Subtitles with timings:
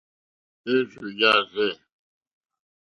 [0.73, 1.69] Érzù jârzɛ̂.